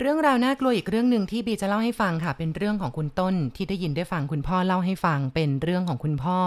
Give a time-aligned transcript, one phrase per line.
[0.00, 6.38] เรื่องราวน่ากลัวอีกเรื่องหนึ่งที่บีจะเล่าให้ฟังค่ะ เป็นเรื่องของคุณต้นที่ได้ยินได้ฟังคุณพ่อเล่าให้ฟัง เป็นเรื่องของคุณพ่อ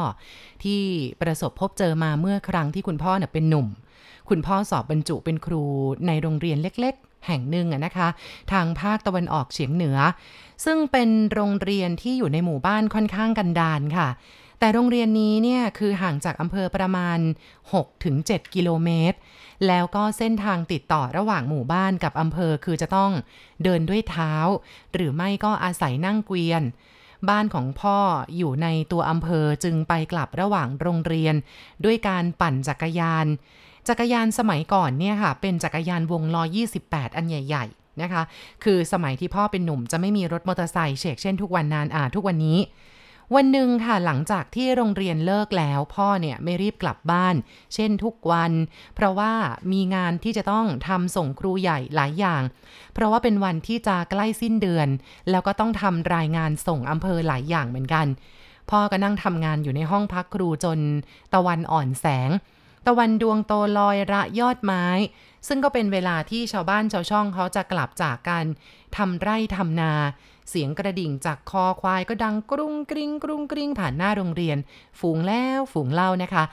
[0.63, 0.81] ที่
[1.21, 3.67] ประสบพบเจอมาเมื่อครั้งที่คุณพ่อเน่ยเป็นหนุ่ม
[4.29, 5.63] คุณพ่อสอบบรรจุเป็นครู
[6.07, 8.07] ในโรงเรียนเล็ก ๆ แห่งหนึ่งนะคะ
[8.51, 9.97] ทางภาคตะวันออกเฉียงเหนือ
[10.65, 14.07] ซึ่งเป็นโรงเรียนที่อยู่ในหมู่บ้านค่อนข้างกันดารค่ะ
[14.61, 17.19] แต่โรงเรียนนี้เนี่ยคือห่างจากอำเภอประมาณ
[17.85, 19.17] 6-7 กิโลเมตร
[19.67, 23.11] แล้วก็เส้นทางติดต่อระหว่างหมู่บ้านกับอำเภอคือจะต้อง
[23.63, 24.33] เดินด้วยเท้า
[24.93, 26.63] หรือไม่ก็อาศัยนั่งเกวียน
[27.29, 27.99] บ้านของพ่อ
[28.37, 31.35] อยู่ในตัวอำเภอจึงไปกลับระหว่างโรงเรียน
[31.85, 33.25] ด้วยการปั่นจักรยาน
[33.87, 36.43] จักรยานสมัยก่อนเนี่ยค่ะเป็นจักรยานวงล้อ
[36.81, 38.23] 28 อันใหญ่ ๆนะคะ
[38.63, 42.59] คือสมัยที่พ่อเป็นหนุ่มจะไม่มีรถมอเตอร์ไซค์เชกเช่นทุกวันนานอ่าทุกวันนี้
[43.35, 47.35] วันหนึ่งค่ะหลังจากที่โรงเรียนเลิกแล้ว พ่อเนี่ยไม่รีบกลับบ้าน
[47.73, 48.51] เช่นทุกวัน
[48.95, 49.33] เพราะว่า
[49.71, 52.43] มีงานที่จะต้องทำส่งครูใหญ่หลายอย่าง
[52.93, 54.87] เพราะว่าเป็นวันที่จะใกล้สิ้นเดือน
[55.29, 58.07] แล้วก็ต้องทำรายงานส่งอำเภอหลายอย่างเหมือนกัน
[58.69, 60.79] พ่อก็นั่งทำงานอยู่ในห้องพักครูจน
[61.33, 62.29] ตะวันอ่อนแสง
[62.87, 64.85] ตะวันดวงโตลอยระยอดไม้
[65.47, 68.45] ซึ่งก็เป็นเวลาที่ชาวบ้านชาวช่องเขาจะกลับจากการ
[68.97, 69.93] ทำไร่ทำนา
[70.49, 74.57] เสียงกระดิ่งจากคอควายก็ดังกรุงกริงกรุงกริงผ่านหน้าโรงเรียน
[74.99, 76.43] ฝูงแล้วฝูงเล่านะคะ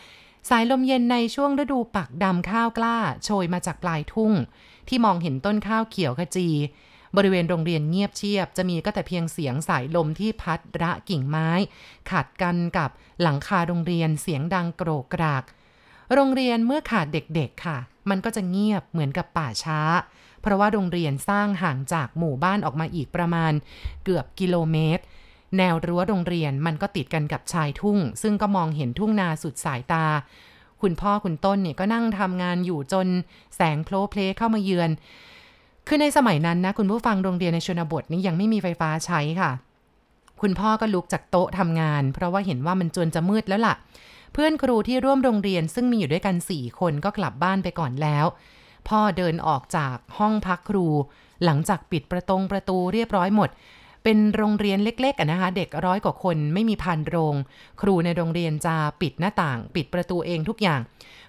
[0.48, 4.32] สายลมเย็นในช่วงฤดูปักดำข้าวกล้า โชยมาจากปลายทุ่ง
[4.88, 6.48] ที่มองเห็นต้นข้าวเขียวขจี
[7.16, 11.48] บริเวณโรงเรียนเงียบเชียบ จะมีก็แต่เพียงเสียงสายลมที่พัดระกิ่งไม้
[12.10, 12.90] ขัดกันกับ
[13.22, 15.44] หลังคาโรงเรียนเสียงดังโกรกกราก
[16.14, 17.78] โรงเรียนเมื่อขาดเด็กๆค่ะ
[18.10, 19.80] มันก็จะเงียบเหมือนกับป่าช้า
[20.42, 23.52] เพราะว่าโรงเรียนสร้างห่างจากหมู่บ้านออกมาอีกประมาณ
[24.04, 25.02] เกือบกิโลเมตร
[25.58, 30.04] แนวรั้วโรงเรียนมันก็ติดกันกับชายทุ่ง ซึ่งก็มองเห็นทุ่งนาสุดสายตา
[30.82, 33.06] คุณพ่อคุณต้นเนี่ยก็นั่งทำงานอยู่จน
[33.56, 34.90] แสงโพลเพลเข้ามาเยือน
[35.86, 39.50] คือในสมัยนั้นนะคุณผู้ฟังโรงเรียนในชนบทนี่ยังไม่มีไฟฟ้าใช้ค่ะ
[40.40, 43.74] คุณพ่อก็ลุกจากโต๊ะทำงาน เพราะว่าเห็นว่ามันจนจะมืดแล้วล่ะ
[44.32, 48.26] เพื่อนครูที่ร่วมโรงเรียนซึ่งมีอยู่ด้วยกันสี่คนก็กลับบ้านไปก่อนแล้ว
[48.88, 50.86] พ่อเดินออกจากห้องพักครู
[51.44, 53.50] หลังจากปิดประตงประตูเรียบร้อยหมด
[54.04, 57.34] เป็นโรงเรียนเล็กๆนะคะ เด็กร้อยกว่าคนไม่มีพันโรง
[57.80, 60.80] ครูในโรงเรียนจะปิดหน้าต่าง ปิดประตูเองทุกอย่าง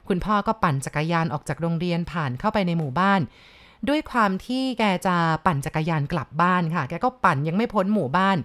[0.08, 3.22] คุณพ่อก็ปั่นจักรยานออกจากโรงเรียนผ่านเข้าไปในหมู่บ้าน
[3.90, 8.38] ด้วยความที่แกจะปั่นจักรยานกลับบ้านค่ะ แกก็ปั่นยังไม่พ้นหมู่บ้าน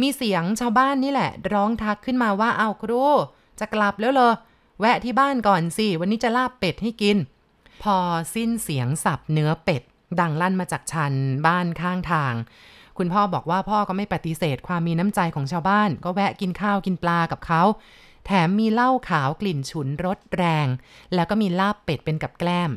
[0.00, 3.04] มีเสียงชาวบ้านนี่แหละ ร้องทักขึ้นมาว่าเอาครู
[3.60, 4.30] จะกลับแล้วเหรอ
[4.80, 7.16] แวะที่บ้านก่อนสิ วันนี้จะลาบเป็ดให้กิน
[7.82, 7.96] พอ
[8.34, 9.82] สิ้นเสียงสับเนื้อเป็ด
[10.20, 11.14] ดังลั่นมาจากชัน
[11.46, 12.34] บ้านข้างทาง
[12.98, 17.62] คุณพ่อบอกว่าพ่อก็ไม่ปฏิเสธความมีน้ำใจของชาวบ้าน ก็แวะกินข้าวกินปลากับเขา
[18.26, 20.66] แถมมีเหล้าขาวกลิ่นฉุนรสแรง
[21.14, 22.70] แล้วก็มีลาบเป็ดเป็นกับแกล้ม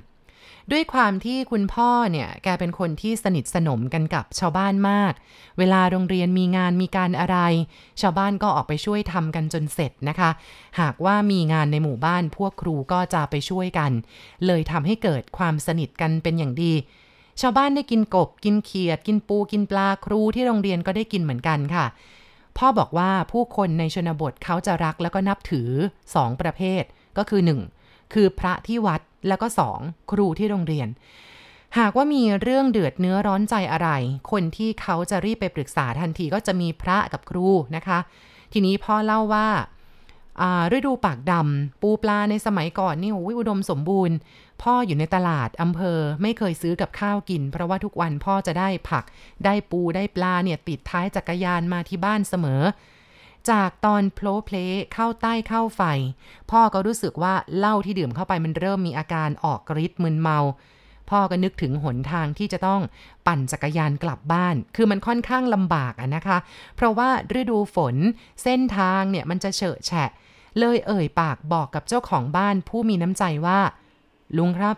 [0.72, 5.14] ด้วยความที่คุณพ่อเนี่ยแกเป็นคนที่สนิทสนมกันกับชาวบ้านมาก
[5.58, 7.38] เวลาโรงเรียนมีงานมีการอะไร
[8.02, 10.30] ชาวบ้านก็ออกไปช่วยทำกันจนเสร็จนะคะ
[10.80, 13.92] หากว่ามีงานในหมู่บ้านพวกครูก็จะไปช่วยกัน
[14.46, 16.74] เลยทำให้เกิดความสนิทกันเป็นอย่างดี
[17.42, 21.86] ชาวบ้านได้กินกบ กินเขียด กินปูกินปลาครูที่โรงเรียนก็ได้กินเหมือนกันค่ะ
[22.58, 25.70] พ่อบอกว่าผู้คนในชนบทเขาจะรักแล้วก็นับถือ
[26.16, 26.84] สองประเภท
[27.18, 27.42] ก็คือ
[27.78, 28.14] 1.
[28.14, 29.48] คือพระที่วัด แล้วก็
[29.80, 30.12] 2.
[30.12, 30.88] ครูที่โรงเรียน
[31.80, 33.90] หากว่ามีเรื่องเดือดเนื้อร้อนใจอะไร
[34.32, 38.00] คนที่เขาจะรีบไปปรึกษาทันทีก็จะมีพระกับครูนะคะ
[38.54, 39.48] ทีนี้พ่อเล่าว่า
[40.78, 44.16] ฤดูปากดำปูปลาในสมัยก่อนนี่โอ้ยอุดมสมบูรณ์
[44.62, 49.04] พ่ออยู่ในตลาดอำเภอไม่เคยซื้อกับข้าวกิน เพราะว่าทุกวันพ่อจะได้ผัก
[49.46, 52.62] ได้ปูได้ปลาเนี่ยติดท้ายจักรยานมาที่บ้านเสมอ
[53.52, 54.58] จากตอนโพลเพล
[54.94, 55.82] เข้าใต้เข้าไฟ
[56.52, 60.40] พ่อก็รู้สึกว่าเหล้าที่ดื่มเข้าไปมันเริ่มมีอาการออกฤทธิ์มึนเมา
[61.10, 62.82] พ่อก็นึกถึงหนทางที่จะต้อง
[63.28, 66.38] ปั่นจักรยานกลับบ้าน คือมันค่อนข้างลำบากอะนะคะ
[66.76, 67.10] เพราะว่า
[67.40, 67.96] ฤดูฝน
[68.44, 70.10] เส้นทางเนี่ยมันจะเฉอะแฉะ
[70.60, 73.60] เลยเอ่ยปากบอกกับเจ้าของบ้านผู้มีน้ำใจว่า
[74.38, 74.78] ลุงครับ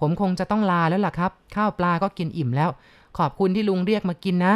[0.00, 2.70] ผมคงจะต้องลาแล้วล่ะครับ ข้าวปลาก็กินอิ่มแล้ว
[3.18, 4.54] ขอบคุณที่ลุงเรียกมากินนะ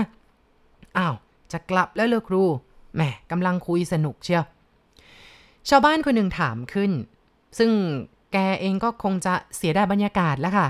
[0.98, 1.14] อ้าว
[1.52, 2.44] จะกลับแล้วเลยครู
[2.94, 4.44] แหมกำลังคุยสนุกเชียว
[5.68, 6.90] ชาวบ้านคนหนึ่งถามขึ้น
[7.58, 7.70] ซึ่ง
[8.32, 10.66] แกเองก็คงจะเสียดายบรรยากาศแล้วค่ะ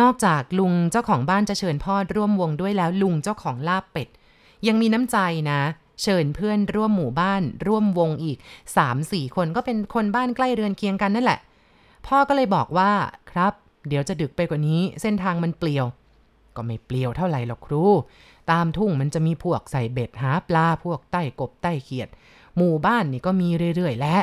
[0.00, 4.08] นอกจากลุงเจ้าของบ้านจะเชิญพ่อร่วมวงด้วยแล้วลุงเจ้าของลาบเป็ด
[4.66, 5.18] ยังมีน้ำใจ
[5.50, 5.60] นะ
[6.02, 8.38] เชิญเพื่อนร่วมหมู่บ้าน ร่วมวงอีก
[8.86, 11.40] 3-4 คนก็เป็นคนบ้านใกล้เรือนเคียงกันนั่นแหละ
[12.06, 12.90] พ่อก็เลยบอกว่า
[13.30, 13.52] ครับ
[13.88, 15.86] เดี๋ยวจะดึกไปกว่านี้ เส้นทางมันเปลี่ยว
[16.60, 17.82] ก็ไม่เปลี่ยวเท่าไหร่หรอกครู
[18.50, 22.08] ตามทุ่งมันจะมีพวกใส่เบ็ดหาปลาพวกใต้กบใต้เขียด
[22.56, 24.16] หมู่บ้านนี่ก็มีเรื่อยๆ และ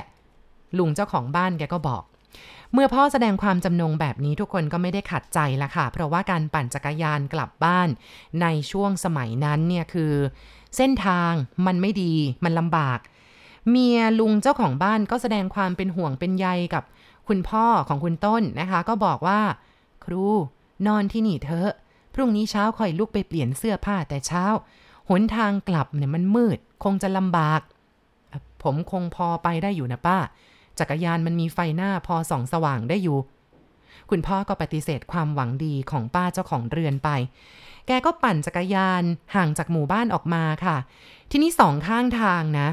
[0.77, 2.03] ลุงเจ้าของบ้านแกก็บอก
[2.73, 7.89] เมื่อพ่อแสดงความจำนงแบบนี้ทุกคนก็ไม่ได้ขัดใจละค่ะ เพราะว่าการปั่นจักรยานกลับบ้าน
[8.41, 10.13] ในช่วงสมัยนั้นเนี่ยคือ
[10.77, 11.31] เส้นทาง
[11.65, 12.13] มันไม่ดี
[12.43, 12.99] มันลำบาก
[13.69, 16.83] เมียลุงเจ้าของบ้านก็แสดงความเป็นห่วงเป็นใยกับ
[17.27, 19.39] คุณพ่อของคุณต้นนะคะ ก็บอกว่า
[20.05, 20.25] ครู
[20.87, 21.71] นอนที่นี่เถอะ
[22.19, 24.45] พรุ่งนี้เช้าคอยลุกไปเปลี่ยนเสื้อผ้าแต่เช้า
[25.09, 27.61] หนทางกลับเนี่ยมันมืด คงจะลำบาก
[28.63, 30.17] ผมคงพอไปได้อยู่นะป้า
[30.79, 33.17] จักรยานมันมีไฟหน้าพอส่องสว่างได้อยู่
[34.09, 37.09] คุณพ่อก็ปฏิเสธความหวังดีของป้าเจ้าของเรือนไป
[37.87, 39.03] แกก็ปั่นจักรยาน
[39.35, 40.77] ห่างจากหมู่บ้านออกมาค่ะ
[41.31, 42.67] ทีนี้สองข้างทางนะ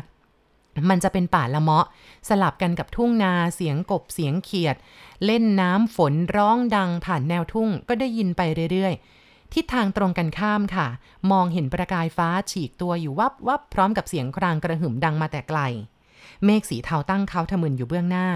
[0.90, 1.86] มันจะเป็นป่าละเมาะ
[2.28, 4.76] สลับกันกับทุ่งนาเสียงกบเสียงเขียด
[5.24, 8.42] เล่นน้ำฝนร้องดังผ่านแนวทุ่งก็ได้ยินไป
[8.72, 9.04] เรื่อยๆ
[9.54, 10.86] ทิศทางตรงกันข้ามค่ะ
[11.32, 15.60] มองเห็นประกายฟ้าฉีกตัวอยู่วับวับพร้อมกับเสียงครางกระหึ่มดังมาแต่ไกล
[16.44, 18.28] เมฆสีเทาตั้งเขาทะมึนอยู่เบื้องหน้า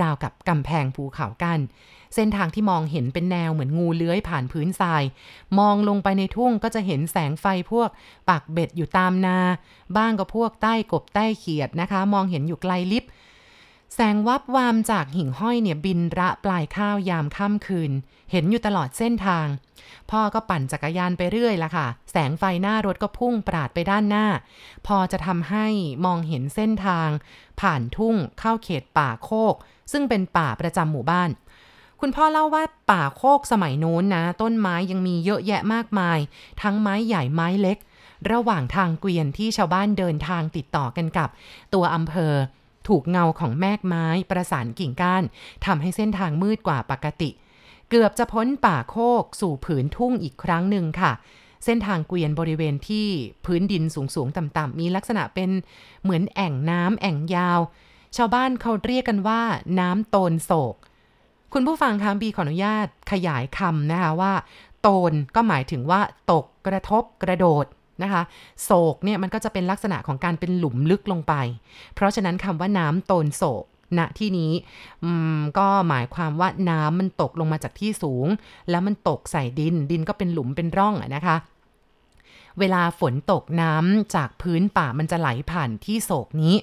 [0.00, 1.60] ราวกับกำแพงภูเขากัน้น
[2.14, 5.02] เส้นทางที่มองเห็นเป็นแนวเหมือนงูเลื้อยผ่านพื้นทราย
[5.58, 7.88] มองลงไปในทุ่งก็จะเห็นแสงไฟพวก
[8.28, 9.38] ปากเบ็ดอยู่ตามนา
[9.96, 13.04] บ้างก็พวกใต้กบใต้เขียดนะคะ มองเห็นอยู่ไกลลิบ
[13.94, 17.92] แสงวับวามจากหิ่งห้อยเนี่ยบินระปลายข้าวยามค่ำคืน
[18.30, 19.46] เห็นอยู่ตลอดเส้นทาง
[20.10, 24.26] พ่อก็ปั่นจักรยานไปเรื่อยละค่ะ แสงไฟหน้ารถก็พุ่งปราดไปด้านหน้า
[24.86, 25.66] พอจะทำให้
[26.04, 27.08] มองเห็นเส้นทาง
[27.60, 29.54] ผ่านทุ่งเข้าเขตป่าโคก
[29.92, 31.30] ซึ่งเป็นป่าประจำหมู่บ้าน
[32.00, 36.18] คุณพ่อเล่าว่าป่าโคกสมัยโน้นนะ ต้นไม้ยังมีเยอะแยะมากมาย
[36.62, 37.78] ทั้งไม้ใหญ่ไม้เล็ก
[38.32, 41.28] ระหว่างทางเกวียนที่ชาวบ้านเดินทางติดต่อกันกับ
[41.74, 42.34] ตัวอำเภอ
[42.88, 45.24] ถูกเงาของแมกไม้ประสานกิ่งก้าน
[45.66, 47.30] ทำให้เส้นทางมืดกว่าปกติ
[47.90, 51.12] เกือบจะพ้นป่าโคกสู่ผืนทุ่งอีกครั้งหนึ่งค่ะ
[51.64, 53.06] เส้นทางเกวียนบริเวณที่
[53.44, 55.50] พื้นดินสูงๆต่ำๆมีลักษณะเป็น
[56.02, 57.60] เหมือนแอ่งน้ำแอ่งยาว
[58.16, 59.42] ชาวบ้านเขาเรียกกันว่า
[59.80, 60.74] น้ำโตนโศก
[61.52, 64.32] คุณผู้ฟังคะบีขออนุญาตขยายคำนะคะว่า
[64.82, 66.00] โตนก็หมายถึงว่า
[66.32, 67.64] ตกกระทบกระโดด
[68.02, 68.22] นะคะ
[68.64, 71.34] โศกเนี่ยมันก็จะเป็นลักษณะของการเป็นหลุมลึกลงไป
[71.94, 73.64] เพราะฉะนั้นคำว่าน้ำโตนโศก
[73.98, 74.52] ณที่นี้
[75.58, 78.26] ก็หมายความว่าน้ำมันตกลงมาจากที่สูง
[78.70, 81.36] แล้วมันตกใส่ดิน ดินก็เป็นหลุมเป็นร่องนะคะ
[82.58, 86.54] เวลาฝนตกน้ำจากพื้นป่ามันจะไหลผ่านที่โศกนี้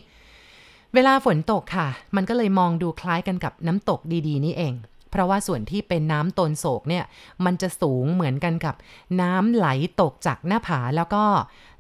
[0.94, 4.74] เวลาฝนตกค่ะ มันก็เลยมองดูคล้ายกันกับน้ำตกดีๆ นี่เอง
[5.14, 7.06] เพราะว่าส่วนที่เป็นน้ำตนโศกเนี่ย
[7.46, 8.76] มันจะสูงเหมือนกันกับ
[9.22, 9.68] น้ำไหล
[10.02, 11.24] ตกจากหน้าผาแล้วก็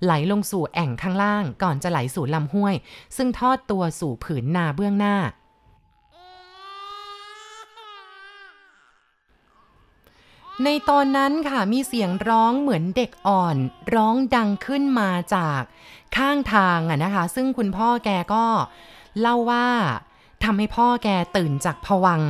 [0.03, 2.75] ไหลลงสู่แอ่งข้างล่าง ก่อนจะไหลสู่ลำห้วย
[3.17, 5.15] ซึ่งทอดตัวสู่ผืนนาเบื้องหน้า
[10.63, 13.57] ในตอนนั้นค่ะมีเสียงร้องเหมือนเด็กอ่อน
[13.95, 15.61] ร้องดังขึ้นมาจาก
[16.17, 18.45] ข้างทางอะนะคะ ซึ่งคุณพ่อแกก็
[19.19, 19.67] เล่าว่า
[20.43, 22.21] ทำให้พ่อแกตื่นจากผวัง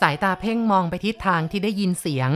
[0.00, 2.30] สายตาเพ่งมองไปทิศทางที่ได้ยินเสียง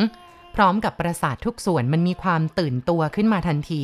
[0.55, 3.82] พร้อมกับประสาททุกส่วนมันมีความตื่นตัวขึ้นมาทันที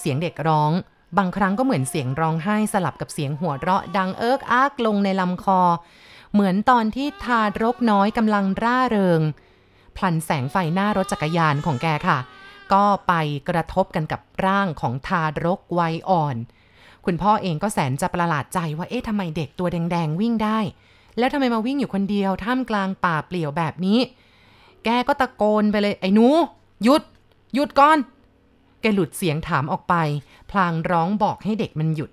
[0.00, 0.72] เสียงเด็กร้อง
[1.18, 5.60] บางครั้งก็เหมือนเสียงร้องไห้สลับกับเสียงหัวเราะดังเอิกอักลงในลำคอ
[6.32, 9.20] เหมือนตอนที่ทารกน้อยกำลังร่าเริง
[9.96, 12.18] พลันแสงไฟหน้ารถจักรยานของแกค่ะ
[12.72, 13.12] ก็ไป
[13.48, 16.36] กระทบกันกับร่างของทารกวัยอ่อน
[17.04, 20.58] คุณพ่อเองก็แสนจะประหลาดใจว่าเอ๊ะทำไมเด็กตัวแดงๆวิ่งได้
[21.18, 23.98] แล้วทำไมมาวิ่งอยู่คนเดียวท่ามกลางป่าเปลี่ยวแบบนี้
[24.84, 26.26] แกก็ตะโกนไปเลย ไอ้หนู
[26.82, 27.02] หยุด
[27.54, 27.98] หยุดก่อน
[28.80, 29.94] แกหลุดเสียงถามออกไป
[30.50, 32.10] พลางร้องบอกให้เด็กมันหยุด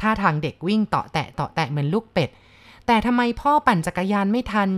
[0.00, 2.30] ท่าทางเด็กวิ่งเตาะแตะเตาะแตะเหมือนลูกเป็ด
[2.86, 4.68] แต่ทำไมพ่อปั่นจักรยานไม่ทัน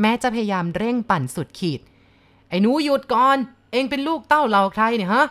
[0.00, 1.80] แม้จะพยายามเร่งปั่นสุดขีด
[2.48, 3.38] ไอ้หนูหยุดก่อน
[3.72, 5.24] เองเป็นลูกเต้าเราใครเนี่ยฮะ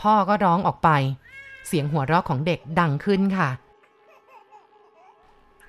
[0.00, 0.88] พ่อก็ร้องออกไป
[1.66, 3.48] เสียงหัวเราะของเด็กดังขึ้นค่ะ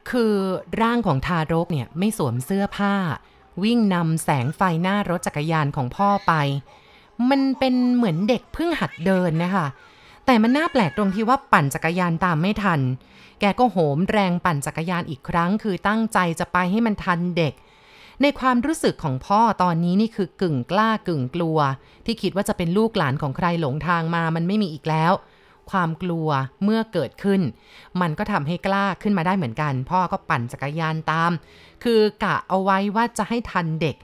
[0.09, 0.33] คือ
[0.81, 2.95] ร่างของทารกเนี่ยไม่สวมเสื้อผ้า
[3.63, 6.33] วิ่งนำแสงไฟหน้ารถจักรยานของพ่อไป
[7.29, 9.67] มันเป็นเหมือนเด็กเพิ่งหัดเดินนะคะ
[10.25, 12.81] แต่มันน่าแปลกตรงที่ว่าปั่นจักรยานตามไม่ทัน
[13.39, 17.53] แกก็โหมแรงปั่นจักรยานอีกครั้ง คือตั้งใจจะไปให้มันทันเด็ก
[18.21, 21.57] ในความรู้สึกของพ่อตอนนี้นี่คือกึ่งกล้ากึ่งกลัว
[22.05, 25.11] ที่คิดว่าจะเป็นลูกหลานของใครหลงทางมามันไม่มีอีกแล้ว
[25.71, 26.29] ความกลัว
[26.63, 27.41] เมื่อเกิดขึ้น
[28.01, 31.31] มันก็ทำให้กล้าขึ้นมาได้เหมือนกัน พ่อก็ปั่นจักรยานตาม
[31.83, 33.95] คือกะเอาไว้ว่าจะให้ทันเด็ก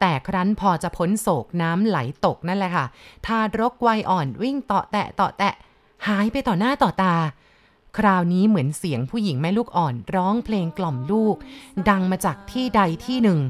[0.00, 2.86] แต่ครั้นพอจะพ้นโศกน้ำไหลตกนั่นแหละค่ะ
[3.26, 5.54] ทารกวัยอ่อนวิ่งต่อแตะต่อแตะ
[6.06, 7.14] หายไปต่อหน้าต่อตา
[7.98, 11.36] คราวนี้เหมือนเสียงผู้หญิงแม่ลูกอ่อนร้องเพลงกล่อมลูก
[11.88, 13.40] ดังมาจากที่ใดที่หนึ่ง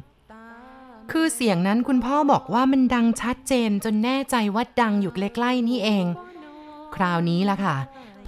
[1.10, 6.04] คือเสียงนั้นคุณพ่อบอกว่ามันดังชัดเจนจนแน่ใจว่าดังอยู่ใกล้ๆนี่เอง
[6.96, 7.76] คราวนี้ล่ะค่ะ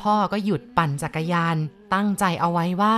[0.00, 1.56] พ่อก็หยุดปั่นจักรยาน
[1.94, 2.96] ตั้งใจเอาไว้ว่า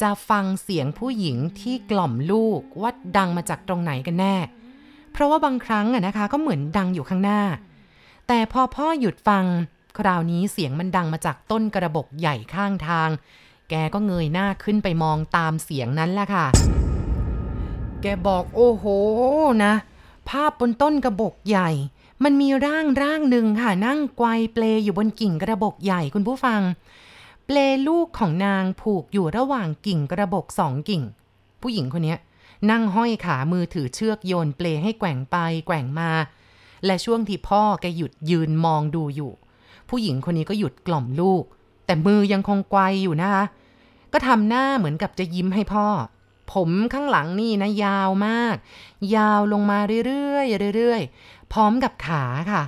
[0.00, 4.36] จะฟังเสียงผู้หญิงที่กล่อมลูกว่าดังมาจากตรงไหนกันแน่
[5.12, 7.40] เพราะว่าบางครั้งอะนะคะก็เหมือนดังอยู่ข้างหน้า
[8.28, 9.44] แต่พอพ่อหยุดฟัง
[9.98, 13.08] คราวนี้เสียงมันดังมาจากต้นกระบอกใหญ่ข้างทาง
[13.70, 16.46] แกก็เงยหน้าขึ้นไปมองตามเสียงนั้นแหละค่ะ
[18.02, 18.84] แกบอกโอ้โห
[19.64, 19.74] นะ
[20.28, 21.70] ภาพบนต้นกระบอกใหญ่
[22.22, 26.60] มันมีร่างร่างหนึ่งค่ะนั่งไกวเปลอยู่บนกิ่งกระบอกใหญ่คุณผู้ฟัง
[27.46, 27.56] เปล
[27.86, 31.02] ลูกของนางผูกอยู่ระหว่างกิ่งกระบอกสองกิ่ง
[31.62, 32.16] ผู้หญิงคนนี้
[32.70, 36.10] นั่งห้อยขามือถือเชือกโยนเปลให้แกว่งไปแกว่งมา
[36.86, 39.32] และช่วงที่พ่อแกหยุดยืนมองดูอยู่
[39.88, 41.44] ผู้หญิงคนนี้ก็หยุดกล่อมลูก
[41.86, 43.44] แต่มือยังคงไกวอยู่นะคะ
[44.12, 45.86] ก็ทำหน้าเหมือนกับจะยิ้มให้พ่อ
[46.52, 48.56] ผมข้างหลังนี่นะยาวมาก
[49.16, 50.40] ยาวลงมาเรื่อ
[50.70, 52.62] ยๆเรื่อยๆ พร้อมกับขาค่ะ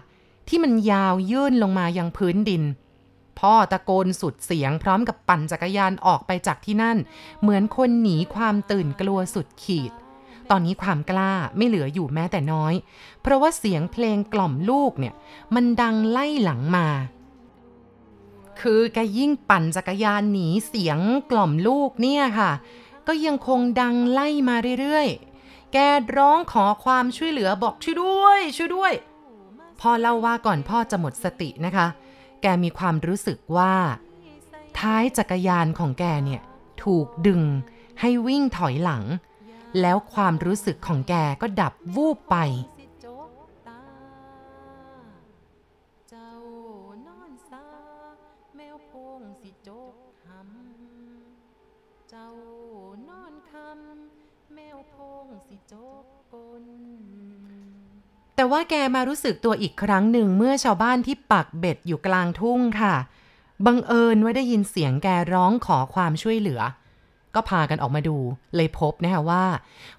[0.49, 2.63] ที่มันยาวยื่นลงมายังพื้นดิน
[3.39, 6.99] พ่อตะโกนสุดเสียงพร้อมกับปั่นจักรยานออกไปจากที่นั่น
[7.41, 9.93] เหมือนคนหนีความตื่นกลัวสุดขีด
[10.51, 12.75] ตอนนี้ความกล้าไม่เหลืออยู่แม้แต่น้อย
[13.23, 15.15] เพราะว่าเสียงเพลงกล่อมลูกเนี่ย
[15.55, 16.89] มันดังไล่หลังมา
[18.61, 20.99] คือแกยิ่งปั่นจักรยานหนีเสียง
[21.31, 22.53] กล่อมลูกเนี่ยค่ะ
[23.07, 25.09] ก็ยังคงดังไล่มาเรื่อย
[25.73, 25.79] แก
[26.17, 28.93] ร้องขอความช่วยเหลือบอกช่วยด้วย ช่วยด้วย
[29.81, 31.87] พ่อเล่าว่าก่อนพ่อจะหมดสตินะคะ
[32.43, 33.75] แกมีความรู้สึกว่า
[34.79, 36.43] ท้ายจักรยานของแกเนี่ย
[36.85, 37.43] ถูกดึง
[38.01, 39.05] ให้วิ่งถอยหลัง
[39.81, 42.37] แล้วความรู้สึกของแกก็ดับวูบไป
[52.11, 52.27] เจ้า
[58.37, 62.95] แต่ว่าแกมารู้สึกตัวอีกครั้งหนึ่งเมื่อชาวบ้านที่ปักเบ็ดอยู่กลางทุ่งค่ะ
[63.67, 66.61] บังเอิญว่าได้ยินเสียงแกร้องขอความช่วยเหลือ
[67.35, 68.17] ก็พากันออกมาดู
[68.57, 69.45] เลยพบนะคะว่า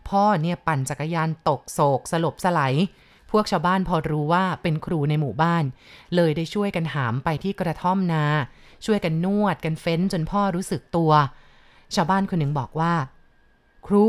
[0.09, 2.87] พ่อเนี่ยปั่นจักรยานตกโศกสลบสไลด์
[3.31, 5.63] พวกชาวบ้านพอรู้ว่าเป็นครูในหมู่บ้าน
[6.15, 8.25] เลยได้ช่วยกันหามไปที่กระท่อมนา
[8.85, 11.11] ช่วยกันนวดกันเฟ้นจนพ่อรู้สึกตัว
[11.95, 12.93] ชาวบ้านคนหนึ่งบอกว่า
[13.87, 14.05] ครู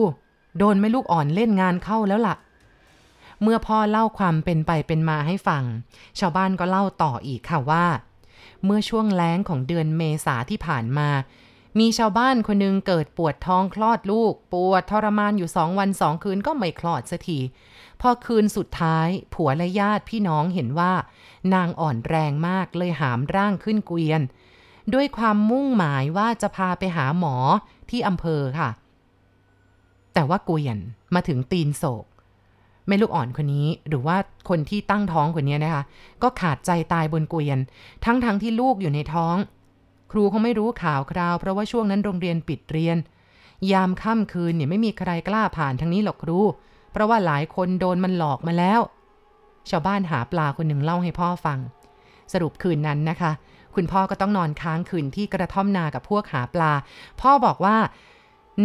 [0.58, 2.36] โดนแม่ลูกอ่อนเล่นงานเข้าแล้วล่ะ
[3.42, 5.64] เมื่อพ่อเล่าความเป็นไปเป็นมาให้ฟัง
[6.18, 7.86] ชาวบ้านก็เล่าต่ออีกค่ะว่า
[8.64, 11.08] เมื่อช่วงแล้งของเดือนเมษาที่ผ่านมา
[11.78, 17.38] มีชาวบ้านคนหนึงเกิดปวดท้องคลอดลูก ปวดทรมานอยู่สองวันสองคืนก็ไม่คลอดสักที
[18.00, 20.92] พอคืนสุดท้าย ผัวและญาติพี่น้องเห็นว่า
[21.54, 24.20] นางอ่อนแรงมากเลยหามร่างขึ้นเกวียน
[24.94, 27.36] ด้วยความมุ่งหมายว่าจะพาไปหาหมอ
[27.90, 28.70] ที่อำเภอค่ะ
[30.14, 30.78] แต่ว่าเกวียน
[31.14, 32.04] มาถึงตีนโศก
[32.86, 34.16] แม่ลูกอ่อนคนนี้หรือว่า
[34.48, 35.82] คนที่ตั้งท้องคนนี้นะคะ
[36.22, 37.58] ก็ขาดใจตายบนเกวียน
[38.04, 39.36] ทั้งๆทที่ลูกอยู่ในท้อง
[40.12, 42.96] ครูเขาไม่รู้ข่าวคราว เพราะว่าช่วงนั้นโรงเรียนปิดเรียน
[43.72, 46.38] ยามค่ำคืนเนี่ยไม่มีใครกล้าผ่านทางนี้หรอกครู
[46.92, 48.80] เพราะว่าหลายคนโดนมันหลอกมาแล้ว
[49.70, 51.58] ชาวบ้านหาปลาคนหนึ่งเล่าให้พ่อฟัง
[52.32, 53.32] สรุปคืนนั้นนะคะ
[53.74, 56.72] คุณพ่อก็ต้องนอนค้างคืนที่กระท่อมนากับพวกหาปลา
[57.20, 57.76] พ่อบอกว่า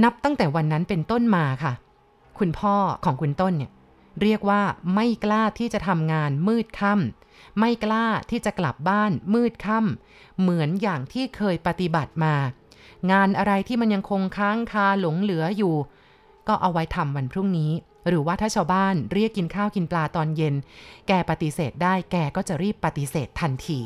[0.03, 1.73] นับตั้งแต่วันนั้นเป็นต้นมาค่ะ
[2.39, 3.71] คุณพ่อของคุณต้นเนี่ย
[4.21, 4.62] เรียกว่า
[4.95, 12.35] ไม่กล้าที่จะทำงานมืดค่ำไม่กล้าที่จะกลับบ้านมืดค่ำเหมือนอย่างที่เคยปฏิบัติมา
[13.12, 15.75] งานอะไรที่มันยังคงค้างคาหลงเหลืออยู่
[16.47, 17.71] ก็เอาไว้ทำวันพรุ่งนี้
[18.07, 20.55] หรือว่าถ้าชาวบ้านเรียกกินข้าวกินปลาตอนเย็น
[21.07, 23.79] แกปฏิเสธได้แกก็จะรีบปฏิเสธทันที